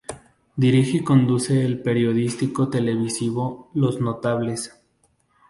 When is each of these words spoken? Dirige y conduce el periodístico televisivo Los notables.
Dirige 0.55 0.97
y 0.97 1.03
conduce 1.03 1.63
el 1.63 1.83
periodístico 1.83 2.69
televisivo 2.69 3.69
Los 3.75 4.01
notables. 4.01 4.75